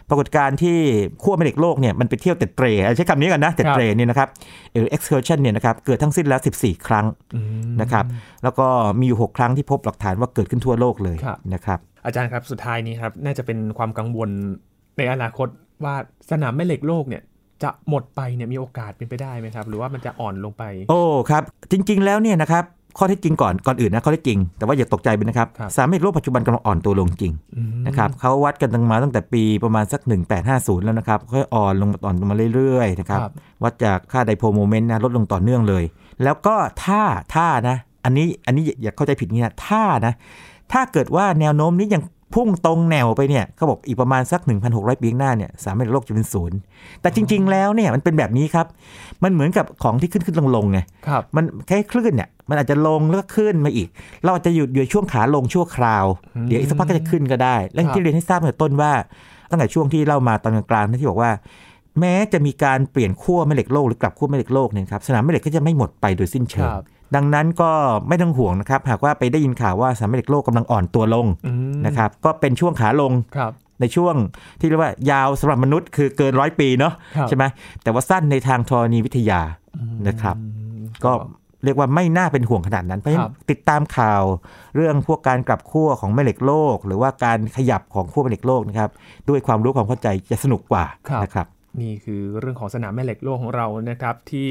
[0.09, 0.77] ปรากฏการณ์ที่
[1.23, 2.65] ขั้วแม่เหล็กโลกเนี่ยมันไปเที่ยวเต็ดเตร
[2.97, 4.27] ใช้คำนี้กันนะเต็ดเตรเนี่ยนะครับ
[4.73, 7.41] หรือ excursion เนี่ยนะครับเกิดทั้งสิ้นแล้ว 14 ครั้งอื
[7.71, 8.05] มนะครับ
[8.43, 8.67] แล้วก็
[8.99, 14.29] มีอยู่ 6 ครั้งที่พบหลักฐานว่าเกิดขึ้นทั่วโลกเลยครับนะครับอาจารย์ครับสุดท้ายนี้ครับน่าจะเป็นความกังวล
[14.97, 15.47] ในอนาคต
[15.83, 15.95] ว่า
[16.31, 17.23] สนามแม่เหล็กโลกเนี่ย
[17.63, 22.63] จะหมดไปเนี่ยมีโอกาสเป็นไปได้ไหมครับ หรือว่ามันจะอ่อนลงไป โอ้ครับ จริง ๆ แล้วเนี่ยนะครับ
[22.97, 30.01] ข้อเท็จจริงก่อนก่อนอื่นนะข้อเท็จจริง แต่ว่าอย่าตกใจไปนะครับครับสามเหล็กโลกปัจจุบันกำลังอ่อนตัวลงจริงอืมนะครับเขาวัดกันตั้งมาตั้งแต่ปีประมาณสัก
[30.43, 33.31] 1850 แล้วนะครับค่อยอ่อนลงมาอ่อนลงมาเรื่อยๆนะครับครับ
[33.63, 35.83] วัดจากค่า dipole moment นะลดลงต่อเนื่องเลย
[36.23, 37.01] แล้วก็ถ้า
[37.35, 40.13] ถ้านะ อันนี้อันนี้อย่าเข้าใจผิดนี่นะถ้านะ
[40.71, 42.01] ถ้าเกิดว่าแนวโน้มนี้ยัง
[42.35, 46.57] พุ่งตรงแนวไปเนี่ยเขาบอกอีกประมาณสัก 1,600 ปีข้างหน้าเนี่ยสนามแม่เหล็กโลกจะเป็นศูนย์
[47.01, 48.65] แต่จริง ๆ แล้วเนี่ยมันเป็นแบบนี้ครับ
[49.23, 53.87] มันเหมือนกับของที่ขึ้นขึ้นลงลงๆไงครับมันแค่คลื่นเนี่ยมันอาจจะลงแล้วก็ขึ้นมาอีก
[54.23, 58.91] เราอาจจะหยุดอยู่ช่วงขาลงชั่วคราวอืมเดี๋ยวอีกสักพักก็จะขึ้นก็ได้และครับที่เรียนให้ทราบตั้งแต่ต้นว่า
[59.49, 61.31] ตั้งแต่ช่วงที่เล่ามาตอนกลางๆนะที่บอกว่า
[61.99, 67.71] แม้จะมีการเปลี่ยนขั้วแม่เหล็กโลกหรือกลับขั้วแม่เหล็กโลกเนี่ยครับสนามแม่เหล็กก็จะไม่หมดไปโดยสิ้นเชิงครับ ดังนั้นก็
[68.07, 74.15] ไม่ต้องห่วงนะครับ หากว่าไปได้ยินข่าวว่าสนามแม่เหล็กโลกกำลังอ่อนตัวลงอืมนะครับ ก็เป็นช่วงขาลงครับในช่วง
[74.59, 77.43] ที่เรียกว่ายาวสำหรับมนุษย์คือเกินร้อยปีเนาะครับใช่ไหม
[77.83, 79.41] แต่ว่าสั้นในทางธรณีวิทยา
[80.07, 81.11] นะครับอืมก็
[81.63, 84.23] เรียกว่าไม่น่าเป็นห่วงขนาดนั้นเพราะฉะคนั้รันบติดตามข่าว
[84.75, 88.89] เรื่องพวกการกลับขั้วของแม่เหล็กโลก หรือว่าการขยับของขั้วแม่เหล็กโลกนะครับ
[89.29, 91.47] ด้วยความรู้ความเข้าใจจะสนุกกว่าครับนะครับ
[91.81, 94.47] นี่คือเรื่องของสนามแม่เหล็กโลกของเรานะครับที่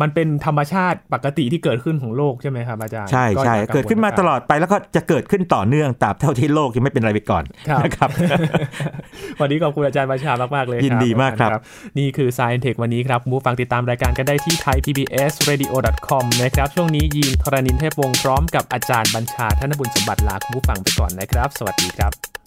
[0.00, 8.10] มันเป็นธรรมชาติปกติที่เกิดขึ้นของโลกใช่ไหมครับอาจารย์ใช่ใช่อย่เกิดขึ้นมาตลอดไปแล้วก็จะเกิดขึ้นต่อเนื่องตราบเท่าที่โลกยังไม่เป็นอะไรไปก่อนครับนะครับ
[9.40, 11.50] วันนี้ขอบคุณอาจารย์ประชามากๆเลยครับยินดีมากครับ
[11.98, 22.41] นี่คือ Science Tech วันนี้ครับมูฟังติดตามรายการกันได้ที่ thaipbsradio.com นะครับ ช่วงนี้ยีนทรณินเทพวงศ์พร้อมกับอาจารย์บัญชาธนบุญสมบัติลาคุณผู้ฟังไปก่อนนะครับ สวัสดีครับ